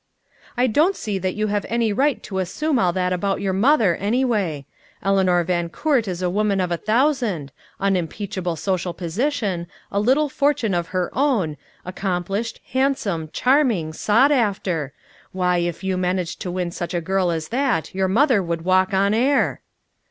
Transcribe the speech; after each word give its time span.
"I 0.57 0.65
don't 0.65 0.95
see 0.95 1.19
that 1.19 1.35
you 1.35 1.45
have 1.53 1.63
any 1.69 1.93
right 1.93 2.23
to 2.23 2.39
assume 2.39 2.79
all 2.79 2.91
that 2.91 3.13
about 3.13 3.39
your 3.39 3.53
mother, 3.53 3.93
anyway. 3.97 4.65
Eleanor 5.03 5.43
Van 5.43 5.69
Coort 5.69 6.07
is 6.07 6.23
a 6.23 6.27
woman 6.31 6.59
of 6.59 6.71
a 6.71 6.77
thousand 6.77 7.51
unimpeachable 7.79 8.55
social 8.55 8.95
position 8.95 9.67
a 9.91 9.99
little 9.99 10.27
fortune 10.27 10.73
of 10.73 10.87
her 10.87 11.11
own 11.13 11.55
accomplished, 11.85 12.61
handsome, 12.71 13.29
charming, 13.31 13.93
sought 13.93 14.31
after 14.31 14.91
why, 15.33 15.59
if 15.59 15.83
you 15.83 15.97
managed 15.97 16.41
to 16.41 16.49
win 16.51 16.71
such 16.71 16.95
a 16.95 16.99
girl 17.01 17.29
as 17.29 17.49
that 17.49 17.93
your 17.93 18.07
mother 18.07 18.41
would 18.41 18.63
walk 18.63 18.95
on 18.95 19.13
air." 19.13 19.61